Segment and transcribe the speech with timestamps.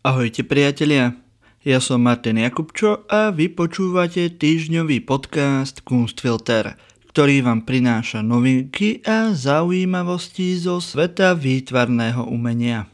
[0.00, 1.12] Ahojte priatelia,
[1.60, 6.80] ja som Martin Jakubčo a vy počúvate týždňový podcast Kunstfilter,
[7.12, 12.88] ktorý vám prináša novinky a zaujímavosti zo sveta výtvarného umenia.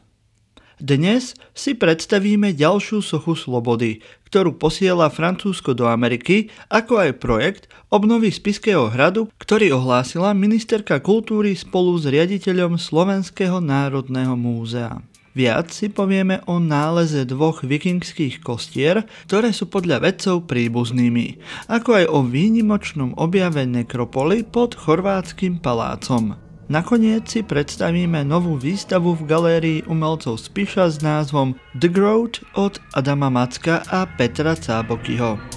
[0.83, 8.35] Dnes si predstavíme ďalšiu sochu slobody, ktorú posiela Francúzsko do Ameriky, ako aj projekt obnovy
[8.35, 14.99] Spiského hradu, ktorý ohlásila ministerka kultúry spolu s riaditeľom Slovenského národného múzea.
[15.37, 21.37] Viac si povieme o náleze dvoch vikingských kostier, ktoré sú podľa vedcov príbuznými,
[21.69, 26.33] ako aj o výnimočnom objave nekropoly pod chorvátským palácom.
[26.73, 33.29] Nakoniec si predstavíme novú výstavu v galérii umelcov Spiša s názvom The Growth od Adama
[33.29, 35.56] Macka a Petra Cábokyho.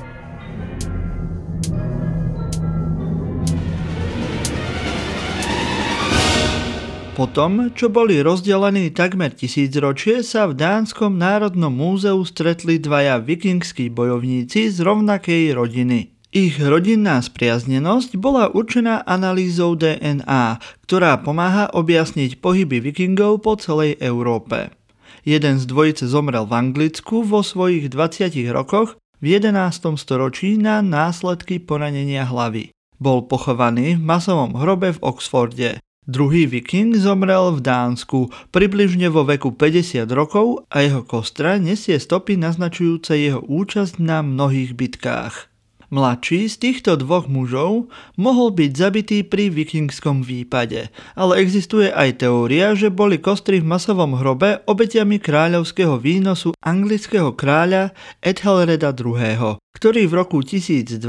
[7.21, 13.93] Po tom, čo boli rozdelení takmer tisícročie, sa v Dánskom národnom múzeu stretli dvaja vikingskí
[13.93, 16.17] bojovníci z rovnakej rodiny.
[16.33, 24.73] Ich rodinná spriaznenosť bola určená analýzou DNA, ktorá pomáha objasniť pohyby vikingov po celej Európe.
[25.21, 29.77] Jeden z dvojice zomrel v Anglicku vo svojich 20 rokoch v 11.
[30.01, 32.73] storočí na následky poranenia hlavy.
[32.97, 35.85] Bol pochovaný v masovom hrobe v Oxforde.
[36.09, 42.41] Druhý viking zomrel v Dánsku približne vo veku 50 rokov a jeho kostra nesie stopy
[42.41, 45.50] naznačujúce jeho účasť na mnohých bitkách.
[45.91, 50.87] Mladší z týchto dvoch mužov mohol byť zabitý pri vikingskom výpade,
[51.19, 57.91] ale existuje aj teória, že boli kostry v masovom hrobe obeťami kráľovského výnosu anglického kráľa
[58.23, 61.03] Ethelreda II., ktorý v roku 1002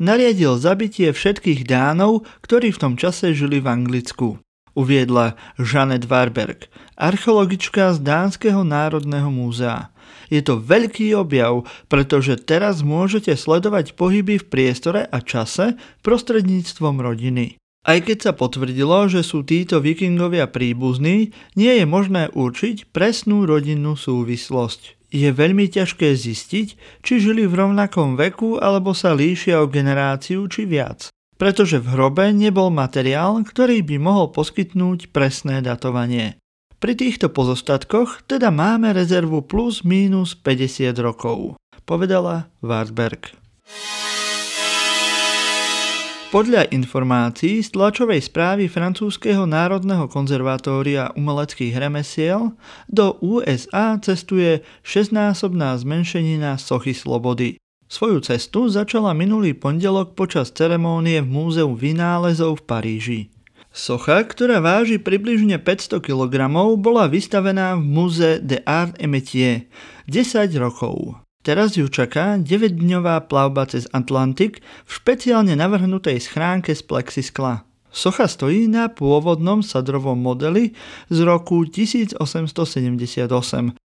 [0.00, 4.40] nariadil zabitie všetkých Dánov, ktorí v tom čase žili v Anglicku
[4.72, 9.91] uviedla Janet Warberg, archeologička z Dánskeho národného múzea.
[10.32, 17.60] Je to veľký objav, pretože teraz môžete sledovať pohyby v priestore a čase prostredníctvom rodiny.
[17.82, 23.98] Aj keď sa potvrdilo, že sú títo vikingovia príbuzní, nie je možné určiť presnú rodinnú
[23.98, 24.96] súvislosť.
[25.12, 26.68] Je veľmi ťažké zistiť,
[27.04, 32.32] či žili v rovnakom veku alebo sa líšia o generáciu či viac, pretože v hrobe
[32.32, 36.40] nebol materiál, ktorý by mohol poskytnúť presné datovanie.
[36.82, 41.54] Pri týchto pozostatkoch teda máme rezervu plus mínus 50 rokov,
[41.86, 43.38] povedala Wartberg.
[46.34, 52.50] Podľa informácií z tlačovej správy francúzského národného konzervatória umeleckých remesiel
[52.90, 57.62] do USA cestuje 6-násobná zmenšenina sochy slobody.
[57.86, 63.20] Svoju cestu začala minulý pondelok počas ceremónie v Múzeu vynálezov v Paríži.
[63.72, 66.44] Socha, ktorá váži približne 500 kg,
[66.76, 69.64] bola vystavená v Muze de Art et Métier
[70.12, 71.16] 10 rokov.
[71.40, 77.64] Teraz ju čaká 9-dňová plavba cez Atlantik v špeciálne navrhnutej schránke z plexiskla.
[77.88, 80.76] Socha stojí na pôvodnom sadrovom modeli
[81.08, 82.20] z roku 1878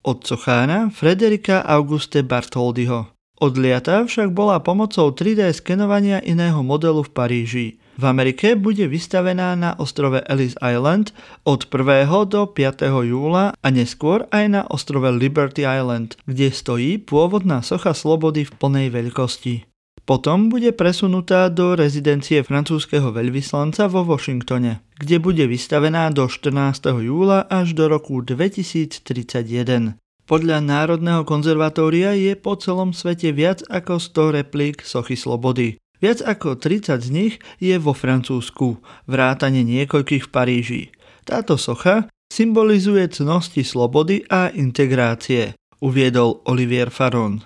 [0.08, 3.12] od sochára Frederika Auguste Bartoldiho.
[3.44, 7.68] Odliata však bola pomocou 3D skenovania iného modelu v Paríži.
[7.95, 11.16] V Amerike bude vystavená na ostrove Ellis Island
[11.47, 12.11] od 1.
[12.28, 12.83] do 5.
[13.07, 18.88] júla a neskôr aj na ostrove Liberty Island, kde stojí pôvodná socha slobody v plnej
[18.91, 19.63] veľkosti.
[20.03, 27.00] Potom bude presunutá do rezidencie francúzského veľvyslanca vo Washingtone, kde bude vystavená do 14.
[27.00, 29.95] júla až do roku 2031.
[30.28, 35.79] Podľa Národného konzervatória je po celom svete viac ako 100 replík sochy slobody.
[36.03, 40.83] Viac ako 30 z nich je vo Francúzsku, vrátane niekoľkých v Paríži.
[41.23, 47.41] Táto socha symbolizuje cnosti slobody a integrácie, uviedol Olivier Faron,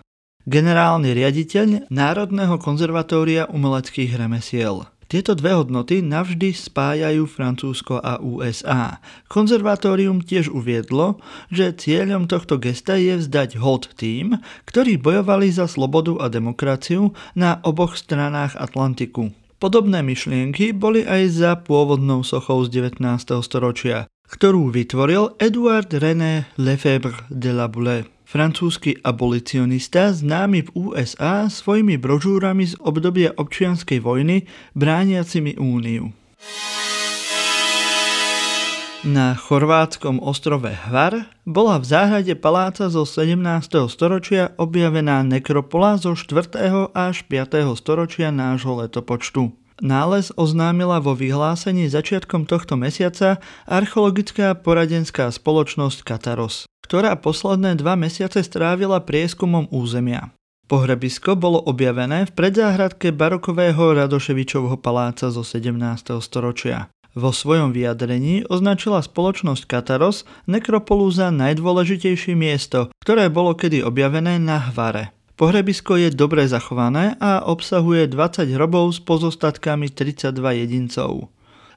[0.49, 4.89] generálny riaditeľ Národného konzervatória umeleckých remesiel.
[5.09, 9.01] Tieto dve hodnoty navždy spájajú Francúzsko a USA.
[9.25, 11.17] Konzervatórium tiež uviedlo,
[11.49, 14.37] že cieľom tohto gesta je vzdať hod tým,
[14.69, 19.33] ktorí bojovali za slobodu a demokraciu na oboch stranách Atlantiku.
[19.57, 23.01] Podobné myšlienky boli aj za pôvodnou sochou z 19.
[23.41, 31.97] storočia, ktorú vytvoril Edouard René Lefebvre de la Boule francúzsky abolicionista známy v USA svojimi
[31.97, 34.45] brožúrami z obdobia občianskej vojny
[34.77, 36.13] brániacimi úniu.
[38.99, 43.41] Na chorvátskom ostrove Hvar bola v záhrade paláca zo 17.
[43.89, 46.93] storočia objavená nekropola zo 4.
[46.93, 47.65] až 5.
[47.79, 49.55] storočia nášho letopočtu.
[49.79, 58.41] Nález oznámila vo vyhlásení začiatkom tohto mesiaca archeologická poradenská spoločnosť Kataros ktorá posledné dva mesiace
[58.41, 60.33] strávila prieskumom územia.
[60.65, 65.69] Pohrebisko bolo objavené v predzáhradke barokového Radoševičovho paláca zo 17.
[66.17, 66.89] storočia.
[67.13, 74.57] Vo svojom vyjadrení označila spoločnosť Kataros nekropolu za najdôležitejšie miesto, ktoré bolo kedy objavené na
[74.57, 75.13] Hvare.
[75.37, 80.33] Pohrebisko je dobre zachované a obsahuje 20 hrobov s pozostatkami 32
[80.65, 81.29] jedincov.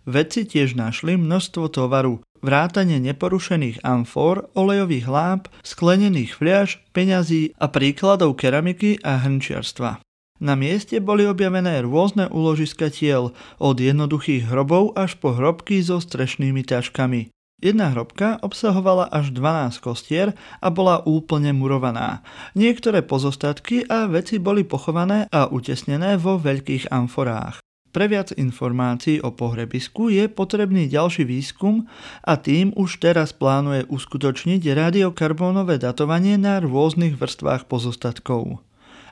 [0.08, 8.36] Vedci tiež našli množstvo tovaru, vrátane neporušených amfor, olejových lámp, sklenených fliaž, peňazí a príkladov
[8.36, 10.02] keramiky a hrnčiarstva.
[10.42, 13.30] Na mieste boli objavené rôzne úložiska tiel,
[13.62, 17.30] od jednoduchých hrobov až po hrobky so strešnými taškami.
[17.62, 22.26] Jedna hrobka obsahovala až 12 kostier a bola úplne murovaná.
[22.58, 27.62] Niektoré pozostatky a veci boli pochované a utesnené vo veľkých amforách.
[27.92, 31.84] Pre viac informácií o pohrebisku je potrebný ďalší výskum
[32.24, 38.64] a tým už teraz plánuje uskutočniť radiokarbónové datovanie na rôznych vrstvách pozostatkov.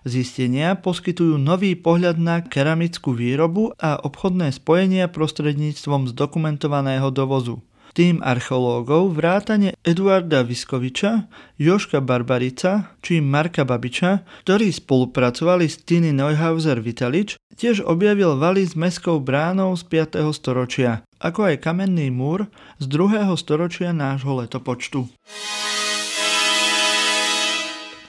[0.09, 7.61] Zistenia poskytujú nový pohľad na keramickú výrobu a obchodné spojenia prostredníctvom zdokumentovaného dovozu.
[7.91, 11.27] Tým archeológov vrátane Eduarda Viskoviča,
[11.59, 18.79] Joška Barbarica či Marka Babiča, ktorí spolupracovali s Tiny Neuhauser Vitalič, tiež objavil valy s
[18.79, 20.23] mestskou bránou z 5.
[20.31, 22.47] storočia, ako aj kamenný múr
[22.79, 23.27] z 2.
[23.35, 25.11] storočia nášho letopočtu.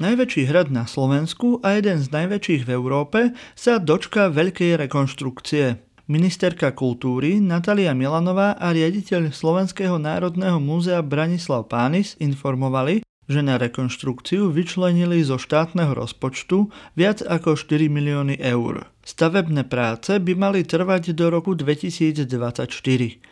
[0.01, 3.19] Najväčší hrad na Slovensku a jeden z najväčších v Európe
[3.53, 5.90] sa dočka veľkej rekonštrukcie.
[6.09, 14.49] Ministerka kultúry Natalia Milanová a riaditeľ Slovenského národného múzea Branislav Pánis informovali, že na rekonštrukciu
[14.49, 18.89] vyčlenili zo štátneho rozpočtu viac ako 4 milióny eur.
[19.05, 22.25] Stavebné práce by mali trvať do roku 2024.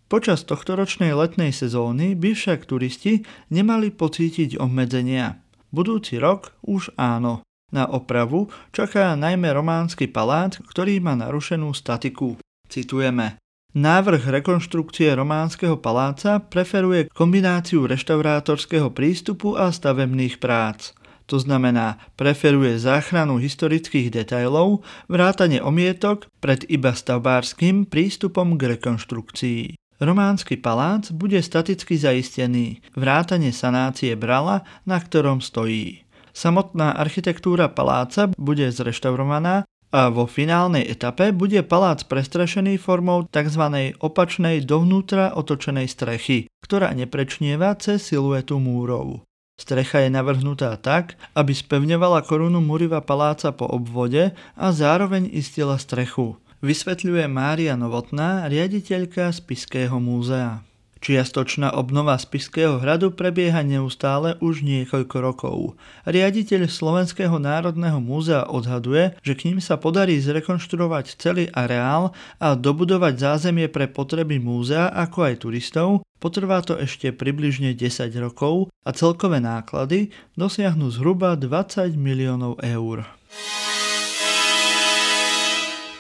[0.05, 5.41] Počas tohtoročnej letnej sezóny by však turisti nemali pocítiť obmedzenia.
[5.69, 7.45] Budúci rok už áno.
[7.69, 12.41] Na opravu čaká najmä románsky palác, ktorý má narušenú statiku.
[12.69, 13.41] Citujeme.
[13.69, 20.97] Návrh rekonštrukcie románskeho paláca preferuje kombináciu reštaurátorského prístupu a stavebných prác.
[21.29, 29.77] To znamená, preferuje záchranu historických detailov, vrátane omietok pred iba stavbárským prístupom k rekonštrukcii.
[30.01, 36.09] Románsky palác bude staticky zaistený, vrátane sanácie brala, na ktorom stojí.
[36.33, 43.93] Samotná architektúra paláca bude zreštaurovaná a vo finálnej etape bude palác prestrešený formou tzv.
[43.97, 49.25] opačnej dovnútra otočenej strechy, ktorá neprečnieva cez siluetu múrov.
[49.59, 56.39] Strecha je navrhnutá tak, aby spevňovala korunu Muriva paláca po obvode a zároveň istila strechu.
[56.63, 60.68] Vysvetľuje Mária Novotná, riaditeľka Spiského múzea.
[60.99, 65.57] Čiastočná obnova Spišského hradu prebieha neustále už niekoľko rokov.
[66.03, 72.11] Riaditeľ Slovenského národného múzea odhaduje, že k ním sa podarí zrekonštruovať celý areál
[72.43, 78.67] a dobudovať zázemie pre potreby múzea ako aj turistov, potrvá to ešte približne 10 rokov
[78.83, 83.07] a celkové náklady dosiahnu zhruba 20 miliónov eur.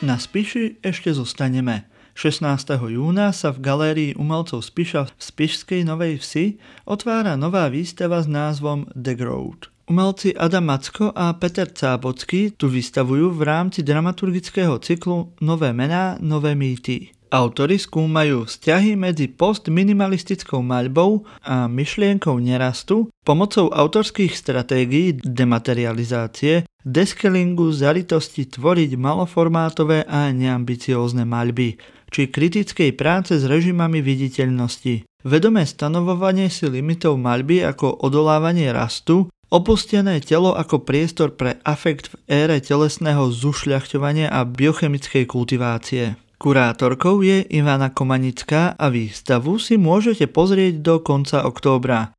[0.03, 1.98] Na Spiši ešte zostaneme.
[2.19, 2.75] 16.
[2.91, 8.91] júna sa v galérii umelcov Spiša v Spišskej Novej Vsi otvára nová výstava s názvom
[8.91, 9.71] The Growth.
[9.87, 16.59] Umelci Adam Macko a Peter Cábocký tu vystavujú v rámci dramaturgického cyklu Nové mená, nové
[16.59, 17.15] mýty.
[17.31, 28.43] Autori skúmajú vzťahy medzi postminimalistickou maľbou a myšlienkou nerastu pomocou autorských stratégií dematerializácie, deskelingu, zaritosti
[28.43, 35.07] tvoriť maloformátové a neambiciózne maľby či kritickej práce s režimami viditeľnosti.
[35.25, 42.15] Vedomé stanovovanie si limitov maľby ako odolávanie rastu, opustené telo ako priestor pre afekt v
[42.29, 46.15] ére telesného zušľachťovania a biochemickej kultivácie.
[46.39, 52.15] Kurátorkou je Ivana Komanická a výstavu si môžete pozrieť do konca októbra.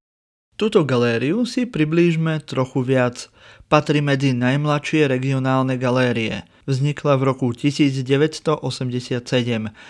[0.61, 3.32] Tuto galériu si priblížme trochu viac.
[3.73, 6.44] Patrí medzi najmladšie regionálne galérie.
[6.70, 8.62] Vznikla v roku 1987.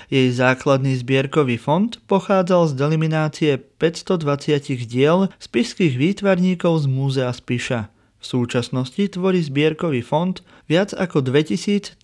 [0.08, 7.92] Jej základný zbierkový fond pochádzal z deliminácie 520 diel spišských výtvarníkov z Múzea Spiša.
[8.16, 10.40] V súčasnosti tvorí zbierkový fond
[10.72, 12.00] viac ako 2300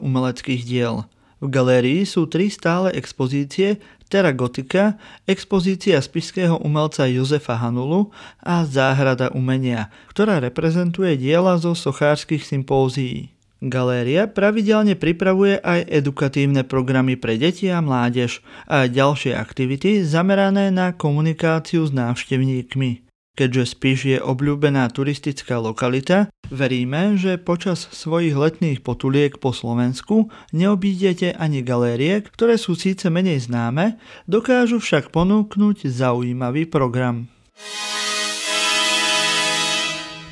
[0.00, 1.04] umeleckých diel.
[1.44, 3.76] V galérii sú tri stále expozície
[4.08, 4.96] Terra Gotika,
[5.28, 8.08] expozícia spišského umelca Jozefa Hanulu
[8.40, 13.33] a Záhrada umenia, ktorá reprezentuje diela zo sochárskych sympózií.
[13.64, 20.92] Galéria pravidelne pripravuje aj edukatívne programy pre deti a mládež a ďalšie aktivity zamerané na
[20.92, 23.08] komunikáciu s návštevníkmi.
[23.34, 31.34] Keďže Spiš je obľúbená turistická lokalita, veríme, že počas svojich letných potuliek po Slovensku neobídete
[31.34, 33.98] ani galérie, ktoré sú síce menej známe,
[34.30, 37.26] dokážu však ponúknuť zaujímavý program.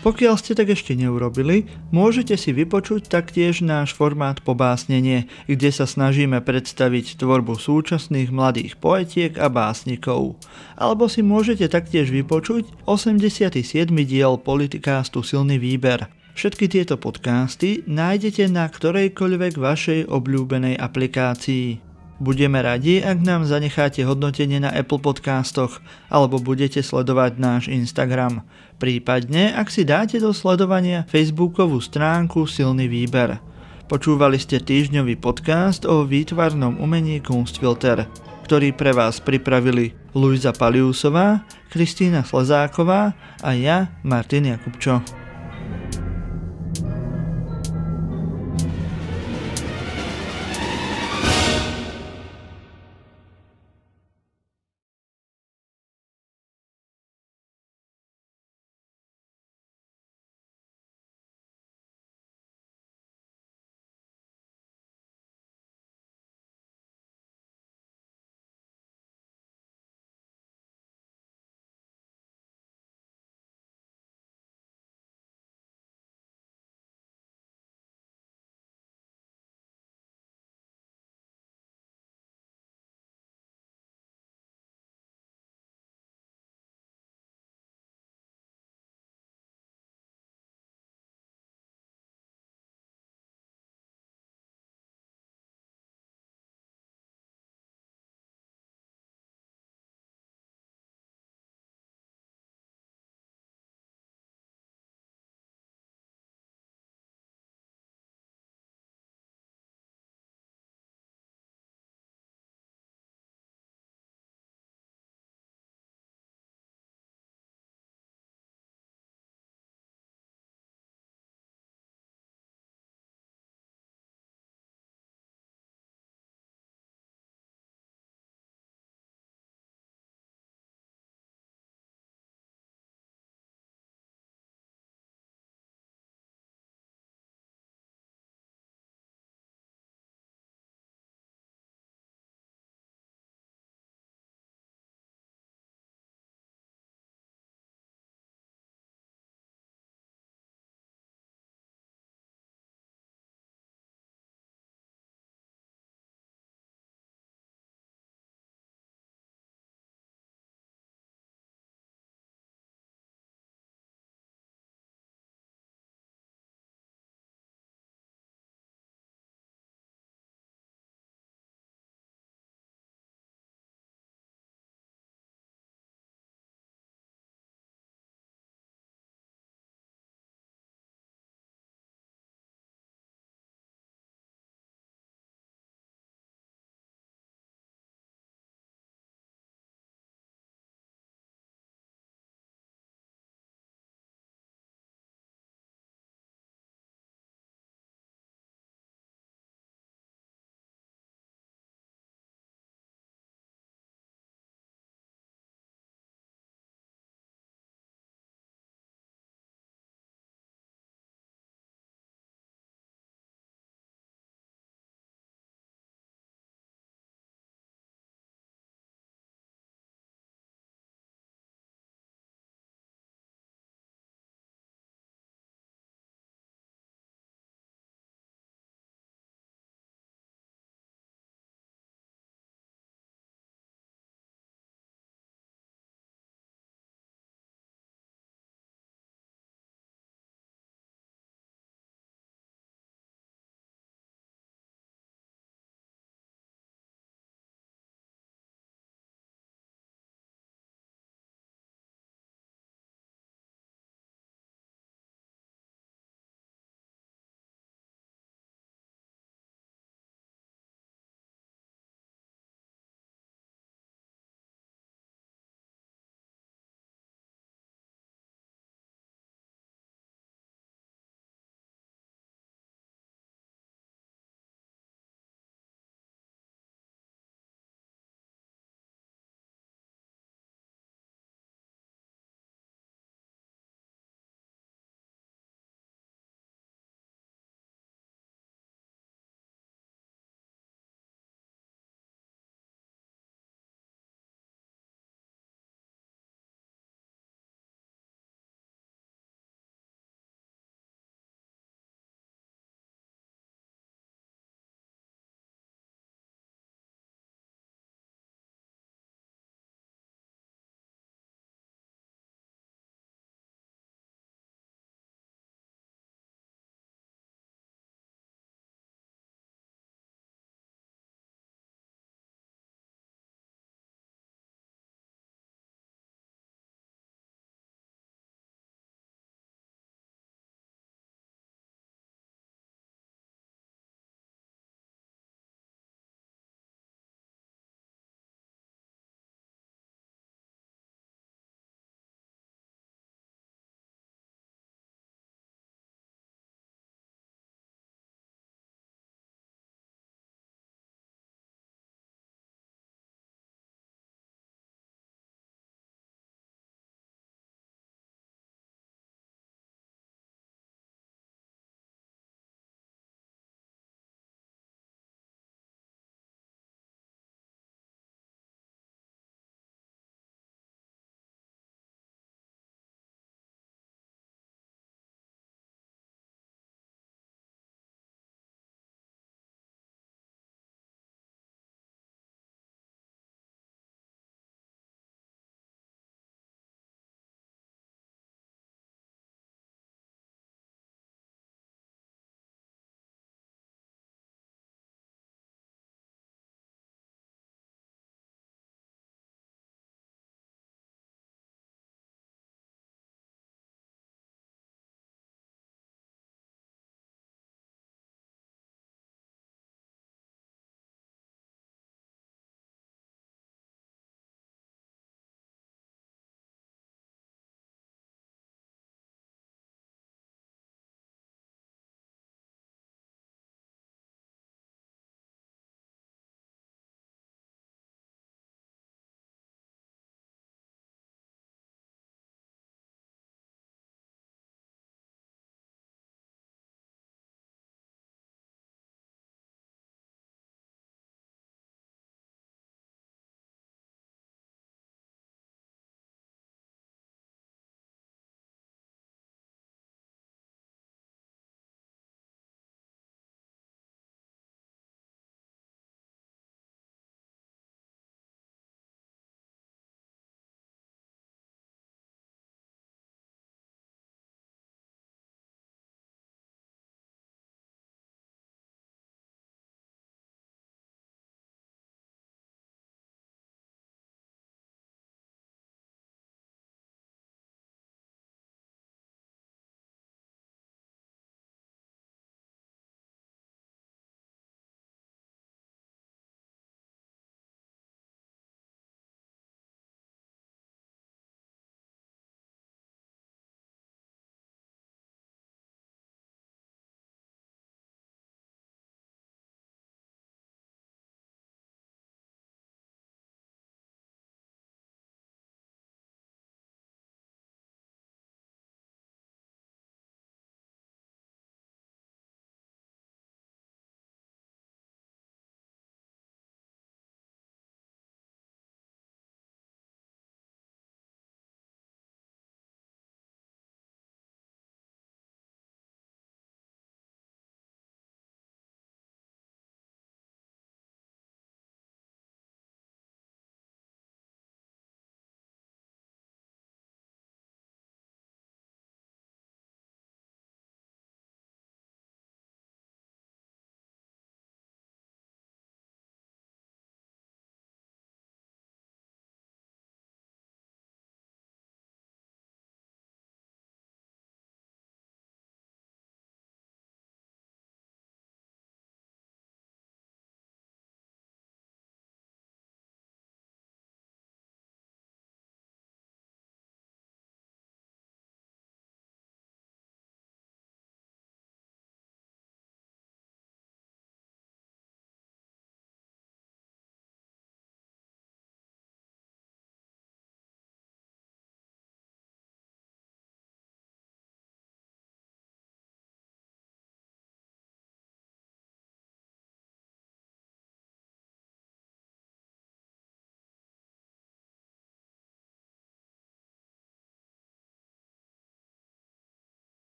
[0.00, 6.40] Pokiaľ ste tak ešte neurobili, môžete si vypočuť taktiež náš formát Pobásnenie, kde sa snažíme
[6.40, 10.40] predstaviť tvorbu súčasných mladých poetiek a básnikov.
[10.80, 13.92] Alebo si môžete taktiež vypočuť 87.
[14.08, 16.08] diel politikástu Silný výber.
[16.32, 21.89] Všetky tieto podcasty nájdete na ktorejkoľvek vašej obľúbenej aplikácii.
[22.20, 25.80] Budeme radi, ak nám zanecháte hodnotenie na Apple podcastoch
[26.12, 28.44] alebo budete sledovať náš Instagram.
[28.76, 33.40] Prípadne, ak si dáte do sledovania Facebookovú stránku Silný výber.
[33.88, 38.04] Počúvali ste týždňový podcast o výtvarnom umení Kunstfilter,
[38.44, 45.00] ktorý pre vás pripravili Luisa Paliusová, Kristýna Slezáková a ja, Martin Jakubčo.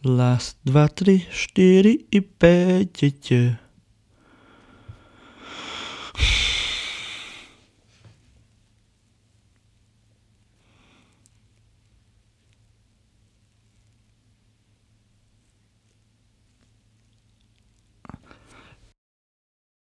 [0.00, 3.68] Raz, dva, tri, štyri i päť.